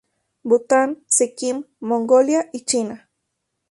[0.41, 3.07] Bután, Sikkim, Mongolia y China.